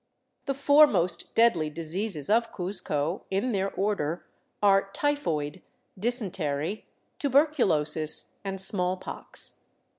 The 0.45 0.55
four 0.55 0.87
most 0.87 1.35
deadly 1.35 1.69
diseases 1.69 2.27
of 2.27 2.51
Cuzco, 2.51 3.25
in 3.29 3.51
their 3.51 3.69
order, 3.71 4.25
are 4.59 4.89
typhoid, 4.93 5.61
dysentery, 5.95 6.87
tuberculosis, 7.19 8.31
and 8.43 8.59
smallpox. 8.59 9.59